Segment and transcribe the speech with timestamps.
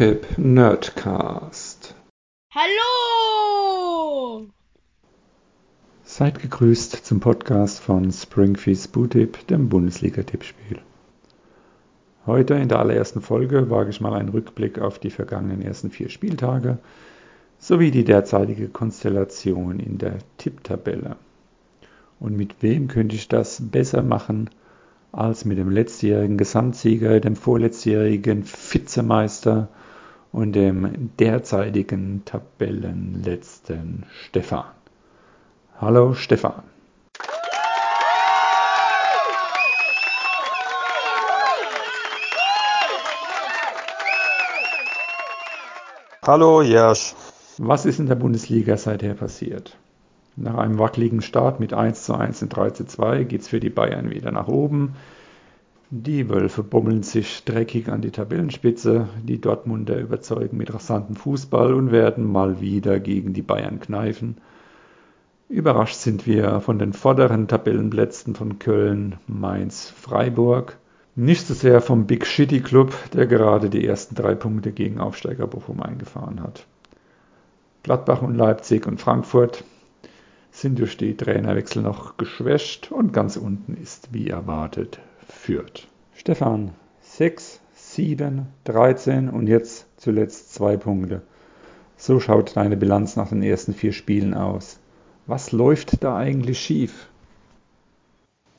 [0.00, 1.94] Bootip Nerdcast.
[2.54, 4.46] Hallo!
[6.04, 10.78] Seid gegrüßt zum Podcast von Springfish Bootip, dem Bundesliga-Tippspiel.
[12.24, 16.08] Heute in der allerersten Folge wage ich mal einen Rückblick auf die vergangenen ersten vier
[16.08, 16.78] Spieltage
[17.58, 21.16] sowie die derzeitige Konstellation in der Tipptabelle.
[22.18, 24.48] Und mit wem könnte ich das besser machen
[25.12, 29.68] als mit dem letztjährigen Gesamtsieger, dem vorletztjährigen Vizemeister
[30.32, 34.64] und dem derzeitigen Tabellenletzten Stefan.
[35.80, 36.62] Hallo Stefan.
[46.26, 47.14] Hallo Jersch.
[47.58, 49.76] Was ist in der Bundesliga seither passiert?
[50.36, 53.58] Nach einem wackeligen Start mit 1 zu 1 und 3 zu 2 geht es für
[53.58, 54.94] die Bayern wieder nach oben.
[55.92, 59.08] Die Wölfe bummeln sich dreckig an die Tabellenspitze.
[59.24, 64.36] Die Dortmunder überzeugen mit rasantem Fußball und werden mal wieder gegen die Bayern kneifen.
[65.48, 70.78] Überrascht sind wir von den vorderen Tabellenplätzen von Köln, Mainz, Freiburg.
[71.16, 75.48] Nicht so sehr vom Big Shitty Club, der gerade die ersten drei Punkte gegen Aufsteiger
[75.48, 76.66] Bochum eingefahren hat.
[77.82, 79.64] Gladbach und Leipzig und Frankfurt
[80.52, 85.00] sind durch die Trainerwechsel noch geschwächt und ganz unten ist wie erwartet
[85.30, 85.86] Fürth.
[86.14, 91.22] Stefan, 6, 7, 13 und jetzt zuletzt zwei Punkte.
[91.96, 94.78] So schaut deine Bilanz nach den ersten vier Spielen aus.
[95.26, 97.08] Was läuft da eigentlich schief?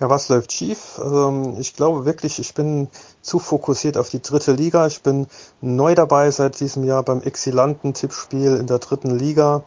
[0.00, 1.00] Ja, was läuft schief?
[1.02, 2.88] Ähm, ich glaube wirklich, ich bin
[3.22, 4.86] zu fokussiert auf die dritte Liga.
[4.86, 5.26] Ich bin
[5.60, 9.62] neu dabei seit diesem Jahr beim exzellenten Tippspiel in der dritten Liga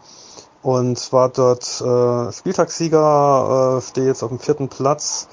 [0.64, 5.30] und war dort äh, Spieltagssieger, äh, stehe jetzt auf dem vierten Platz.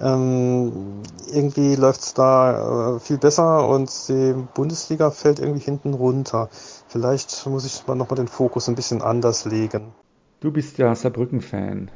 [0.00, 6.48] Ähm, irgendwie läuft's da äh, viel besser und die Bundesliga fällt irgendwie hinten runter.
[6.88, 9.92] Vielleicht muss ich mal nochmal den Fokus ein bisschen anders legen.
[10.40, 11.90] Du bist ja Saarbrücken-Fan.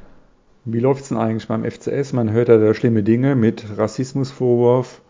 [0.65, 2.13] Wie läuft's denn eigentlich beim FCS?
[2.13, 5.01] Man hört ja da schlimme Dinge mit Rassismusvorwurf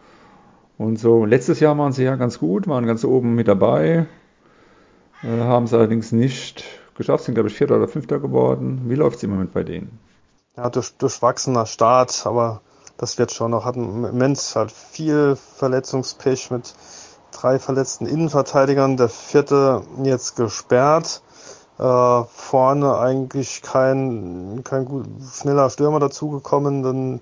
[0.78, 1.26] und so.
[1.26, 4.06] Letztes Jahr waren sie ja ganz gut, waren ganz oben mit dabei,
[5.24, 6.64] äh, haben es allerdings nicht
[6.96, 8.84] geschafft, sind glaube ich Vierter oder Fünfter geworden.
[8.86, 10.00] Wie läuft es im Moment bei denen?
[10.56, 12.62] Ja, durch, durchwachsener Start, aber
[12.98, 13.66] das wird schon noch.
[13.66, 16.74] Hat im Moment halt viel Verletzungspech mit
[17.31, 18.98] drei verletzten Innenverteidigern.
[18.98, 21.22] Der vierte jetzt gesperrt.
[21.80, 27.22] Äh, vorne eigentlich kein, kein gut, schneller Stürmer dazugekommen.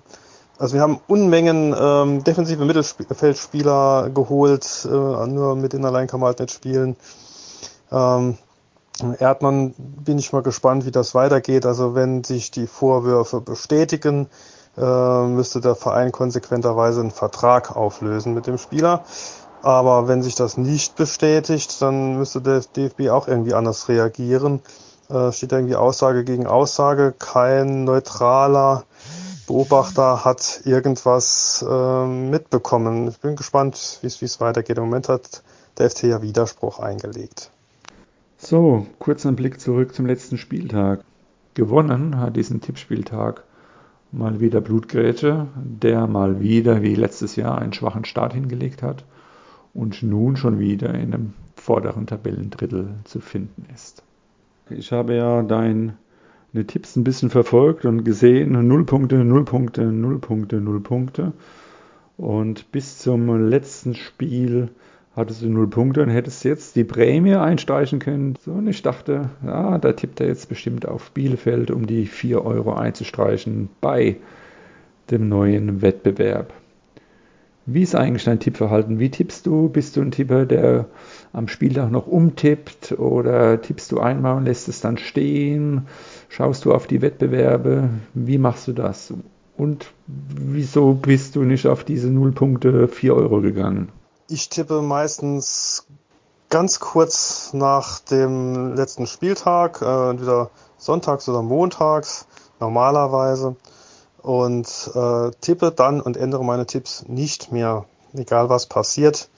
[0.58, 6.28] Also wir haben Unmengen ähm, defensive Mittelfeldspieler geholt, äh, nur mit denen allein kann man
[6.28, 6.96] halt nicht spielen.
[7.90, 8.36] Ähm,
[9.18, 11.64] Erdmann bin ich mal gespannt, wie das weitergeht.
[11.64, 14.28] Also wenn sich die Vorwürfe bestätigen,
[14.76, 19.04] müsste der Verein konsequenterweise einen Vertrag auflösen mit dem Spieler.
[19.62, 24.60] Aber wenn sich das nicht bestätigt, dann müsste der DFB auch irgendwie anders reagieren.
[25.08, 27.14] Äh, steht irgendwie Aussage gegen Aussage.
[27.16, 28.84] Kein neutraler
[29.46, 33.08] Beobachter hat irgendwas äh, mitbekommen.
[33.08, 34.78] Ich bin gespannt, wie es weitergeht.
[34.78, 35.42] Im Moment hat
[35.78, 37.50] der FC ja Widerspruch eingelegt.
[38.38, 41.04] So, kurz ein Blick zurück zum letzten Spieltag.
[41.54, 43.44] Gewonnen hat diesen Tippspieltag
[44.12, 49.04] mal wieder Blutgrätsche, der mal wieder wie letztes Jahr einen schwachen Start hingelegt hat
[49.74, 54.02] und nun schon wieder in einem vorderen Tabellendrittel zu finden ist.
[54.68, 55.96] Ich habe ja deine
[56.66, 61.32] Tipps ein bisschen verfolgt und gesehen, 0 Punkte, 0 Punkte, 0 Punkte, 0 Punkte.
[62.16, 64.68] Und bis zum letzten Spiel
[65.14, 68.36] hattest du null Punkte und hättest jetzt die Prämie einstreichen können.
[68.44, 72.44] So, und ich dachte, ja, da tippt er jetzt bestimmt auf Bielefeld, um die 4
[72.44, 74.16] Euro einzustreichen bei
[75.10, 76.52] dem neuen Wettbewerb.
[77.64, 78.98] Wie ist eigentlich dein Tippverhalten?
[78.98, 79.68] Wie tippst du?
[79.68, 80.86] Bist du ein Tipper, der
[81.32, 85.82] am Spieltag noch umtippt oder tippst du einmal und lässt es dann stehen?
[86.28, 87.90] Schaust du auf die Wettbewerbe?
[88.14, 89.14] Wie machst du das?
[89.56, 93.90] Und wieso bist du nicht auf diese 0 Punkte 4 Euro gegangen?
[94.28, 95.86] Ich tippe meistens
[96.48, 102.26] ganz kurz nach dem letzten Spieltag, äh, entweder sonntags oder montags
[102.60, 103.56] normalerweise
[104.22, 109.28] und äh, tippe dann und ändere meine Tipps nicht mehr, egal was passiert.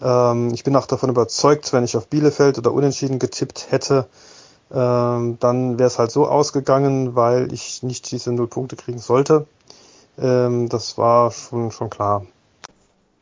[0.00, 4.08] Ähm, ich bin auch davon überzeugt, wenn ich auf Bielefeld oder Unentschieden getippt hätte,
[4.72, 9.46] ähm, dann wäre es halt so ausgegangen, weil ich nicht diese null Punkte kriegen sollte.
[10.18, 12.26] Ähm, das war schon, schon klar.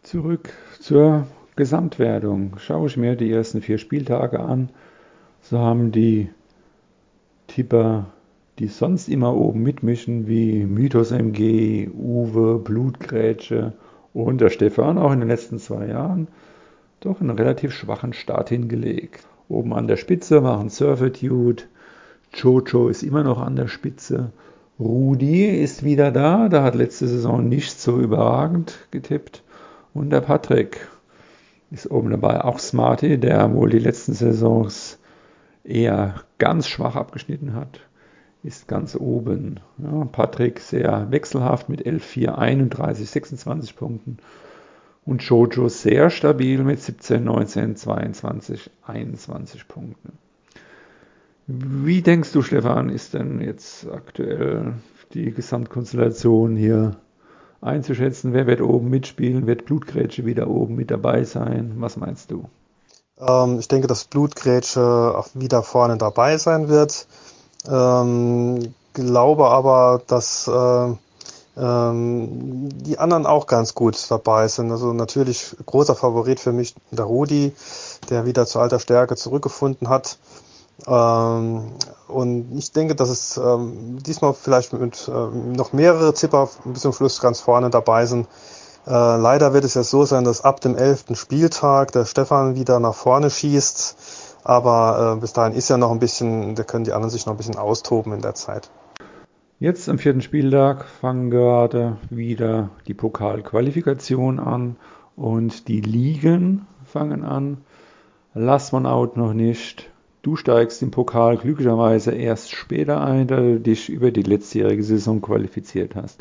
[0.07, 1.27] Zurück zur
[1.57, 2.59] Gesamtwertung.
[2.59, 4.69] Schaue ich mir die ersten vier Spieltage an,
[5.43, 6.29] so haben die
[7.49, 8.07] Tipper,
[8.61, 13.73] die sonst immer oben mitmischen, wie Mythos MG, Uwe, Blutgrätsche
[14.15, 16.29] und der Stefan auch in den letzten zwei Jahren,
[17.01, 19.27] doch einen relativ schwachen Start hingelegt.
[19.49, 21.65] Oben an der Spitze waren Surfitude,
[22.33, 24.31] Jojo ist immer noch an der Spitze,
[24.79, 29.43] Rudi ist wieder da, da hat letzte Saison nicht so überragend getippt
[29.97, 30.87] und der Patrick
[31.71, 34.99] ist oben dabei, auch Smarty, der wohl die letzten Saisons
[35.65, 37.81] eher ganz schwach abgeschnitten hat,
[38.43, 39.61] ist ganz oben.
[39.79, 44.19] Ja, Patrick sehr wechselhaft mit 11, 4, 31, 26 Punkten
[45.05, 50.19] und Jojo sehr stabil mit 17, 19, 22, 21 Punkten.
[51.47, 54.75] Wie denkst du, Stefan, ist denn jetzt aktuell
[55.15, 56.97] die Gesamtkonstellation hier
[57.61, 58.33] einzuschätzen?
[58.33, 59.47] Wer wird oben mitspielen?
[59.47, 61.75] Wird Blutgrätsche wieder oben mit dabei sein?
[61.79, 62.45] Was meinst du?
[63.19, 67.07] Ähm, ich denke, dass Blutgrätsche auch wieder vorne dabei sein wird.
[67.69, 70.95] Ähm, glaube aber, dass äh,
[71.57, 74.71] ähm, die anderen auch ganz gut dabei sind.
[74.71, 77.53] Also natürlich großer Favorit für mich der Rudi,
[78.11, 80.19] der wieder zu alter Stärke zurückgefunden hat.
[80.87, 81.73] Ähm,
[82.09, 86.93] und ich denke, dass es ähm, diesmal vielleicht mit ähm, noch mehrere Zipper bis zum
[86.93, 88.29] Schluss ganz vorne dabei sind.
[88.87, 92.79] Äh, leider wird es ja so sein, dass ab dem elften Spieltag der Stefan wieder
[92.79, 93.97] nach vorne schießt.
[94.45, 97.35] Aber äh, bis dahin ist ja noch ein bisschen, da können die anderen sich noch
[97.35, 98.71] ein bisschen austoben in der Zeit.
[99.59, 104.77] Jetzt am vierten Spieltag fangen gerade wieder die Pokalqualifikation an
[105.17, 107.65] und die Ligen fangen an.
[108.35, 109.91] Last one out noch nicht.
[110.27, 115.23] Du steigst im Pokal glücklicherweise erst später ein, da du dich über die letztjährige Saison
[115.23, 116.21] qualifiziert hast.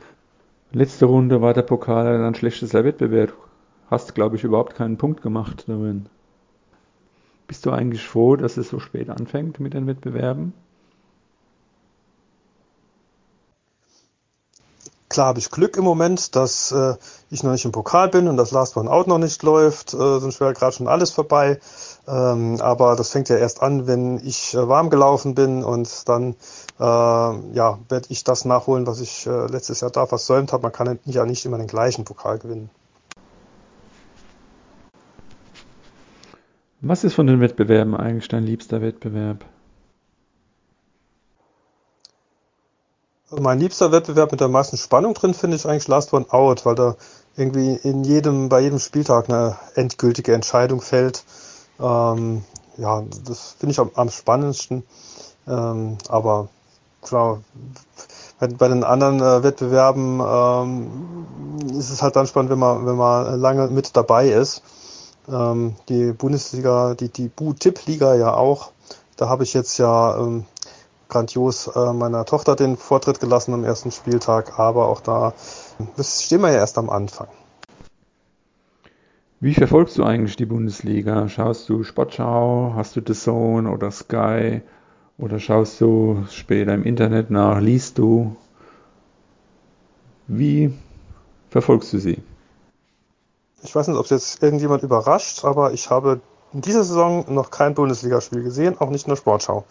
[0.72, 3.34] Letzte Runde war der Pokal ein schlechtester Wettbewerb.
[3.90, 6.06] Hast, glaube ich, überhaupt keinen Punkt gemacht darin.
[7.48, 10.54] Bist du eigentlich froh, dass es so spät anfängt mit den Wettbewerben?
[15.10, 16.94] Klar habe ich Glück im Moment, dass äh,
[17.32, 19.98] ich noch nicht im Pokal bin und das Last One Out noch nicht läuft, äh,
[19.98, 21.60] sonst wäre gerade schon alles vorbei.
[22.08, 26.36] Ähm, aber das fängt ja erst an, wenn ich äh, warm gelaufen bin und dann
[26.80, 30.64] äh, ja, werde ich das nachholen, was ich äh, letztes Jahr da versäumt habe.
[30.64, 32.70] Man kann ja nicht immer den gleichen Pokal gewinnen.
[36.82, 39.44] Was ist von den Wettbewerben eigentlich dein liebster Wettbewerb?
[43.32, 46.76] Mein liebster Wettbewerb mit der meisten Spannung drin finde ich eigentlich Last One Out, weil
[46.76, 46.96] da
[47.36, 51.24] irgendwie in jedem, bei jedem Spieltag eine endgültige Entscheidung fällt.
[51.80, 52.44] Ähm,
[52.78, 54.84] ja, das finde ich am, am spannendsten.
[55.48, 56.50] Ähm, aber
[57.02, 57.42] klar,
[58.40, 62.96] bei, bei den anderen äh, Wettbewerben ähm, ist es halt dann spannend, wenn man, wenn
[62.96, 64.62] man lange mit dabei ist.
[65.30, 68.72] Ähm, die Bundesliga, die, die Bu-Tipp-Liga ja auch.
[69.18, 70.46] Da habe ich jetzt ja ähm,
[71.08, 75.34] grandios äh, meiner Tochter den Vortritt gelassen am ersten Spieltag, aber auch da
[76.02, 77.28] stehen wir ja erst am Anfang.
[79.46, 81.30] Wie verfolgst du eigentlich die Bundesliga?
[81.30, 84.64] Schaust du Sportschau, hast du The Zone oder Sky
[85.20, 88.36] oder schaust du später im Internet nach, liest du?
[90.26, 90.74] Wie
[91.52, 92.24] verfolgst du sie?
[93.62, 96.22] Ich weiß nicht, ob es jetzt irgendjemand überrascht, aber ich habe
[96.52, 99.64] in dieser Saison noch kein Bundesligaspiel gesehen, auch nicht in der Sportschau.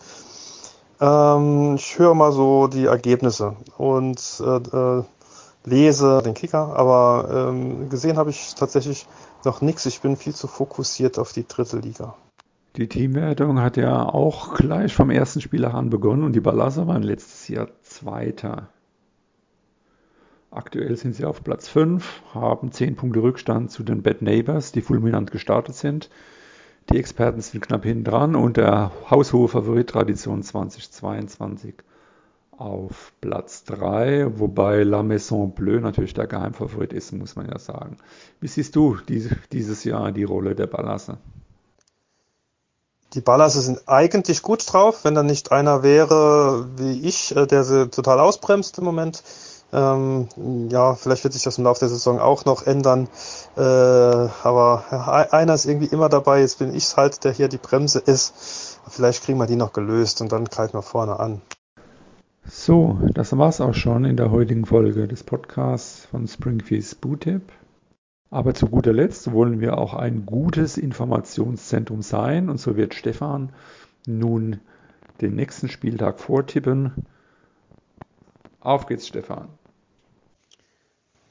[1.00, 5.02] Ähm, ich höre mal so die Ergebnisse und äh, äh,
[5.64, 9.08] lese den Kicker, aber ähm, gesehen habe ich tatsächlich
[9.44, 9.86] noch nichts.
[9.86, 12.16] Ich bin viel zu fokussiert auf die dritte Liga.
[12.76, 17.04] Die Teamwertung hat ja auch gleich vom ersten Spieltag an begonnen und die Balasser waren
[17.04, 18.68] letztes Jahr Zweiter.
[20.50, 24.82] Aktuell sind sie auf Platz 5, haben 10 Punkte Rückstand zu den Bad Neighbors, die
[24.82, 26.10] fulminant gestartet sind.
[26.90, 31.74] Die Experten sind knapp hinten dran und der haushohe Favorit Tradition 2022
[32.58, 37.96] auf Platz 3, wobei La Maison Bleue natürlich der Geheimfavorit ist, muss man ja sagen.
[38.40, 41.18] Wie siehst du diese, dieses Jahr die Rolle der Ballasse?
[43.14, 47.62] Die Ballasse sind eigentlich gut drauf, wenn da nicht einer wäre wie ich, äh, der
[47.62, 49.22] sie total ausbremst im Moment.
[49.72, 50.28] Ähm,
[50.70, 53.08] ja, vielleicht wird sich das im Laufe der Saison auch noch ändern.
[53.56, 56.40] Äh, aber einer ist irgendwie immer dabei.
[56.40, 58.78] Jetzt bin ich halt, der hier die Bremse ist.
[58.88, 61.40] Vielleicht kriegen wir die noch gelöst und dann greifen wir vorne an.
[62.46, 67.40] So, das war's auch schon in der heutigen Folge des Podcasts von Springfields Bootip.
[68.30, 73.50] Aber zu guter Letzt wollen wir auch ein gutes Informationszentrum sein und so wird Stefan
[74.06, 74.60] nun
[75.22, 77.06] den nächsten Spieltag vortippen.
[78.60, 79.48] Auf geht's, Stefan.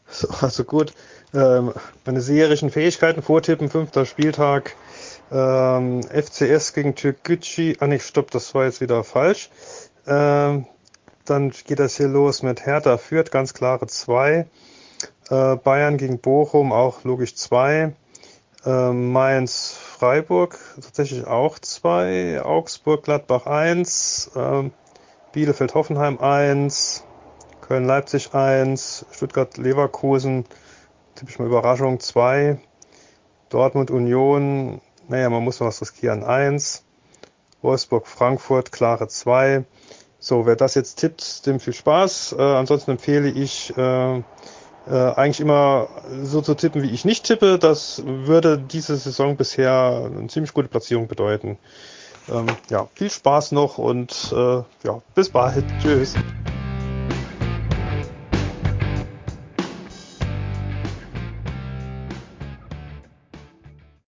[0.07, 0.93] So, also gut.
[1.33, 1.73] Ähm,
[2.05, 4.75] meine seherischen Fähigkeiten vortippen, fünfter Spieltag.
[5.31, 7.75] Ähm, FCS gegen Türkgücü.
[7.79, 9.51] Ah, nicht, stopp, das war jetzt wieder falsch.
[10.07, 10.65] Ähm,
[11.25, 14.47] dann geht das hier los mit Hertha Fürth, ganz klare 2.
[15.29, 17.93] Äh, Bayern gegen Bochum, auch logisch 2.
[18.65, 22.41] Äh, Mainz, Freiburg tatsächlich auch zwei.
[22.43, 24.31] Augsburg, Gladbach 1.
[24.35, 24.69] Äh,
[25.31, 27.03] Bielefeld, Hoffenheim 1.
[27.61, 29.05] Köln, Leipzig 1.
[29.11, 30.45] Stuttgart, Leverkusen.
[31.15, 32.59] Typisch mal Überraschung 2.
[33.49, 34.81] Dortmund, Union.
[35.07, 36.23] Naja, man muss noch was riskieren.
[36.23, 36.83] 1.
[37.61, 39.63] Wolfsburg, Frankfurt, klare 2.
[40.23, 42.35] So, wer das jetzt tippt, dem viel Spaß.
[42.39, 44.21] Äh, ansonsten empfehle ich äh, äh,
[44.87, 45.89] eigentlich immer
[46.23, 47.59] so zu tippen, wie ich nicht tippe.
[47.59, 51.57] Das würde diese Saison bisher eine ziemlich gute Platzierung bedeuten.
[52.29, 55.65] Ähm, ja, viel Spaß noch und äh, ja, bis bald.
[55.81, 56.13] Tschüss.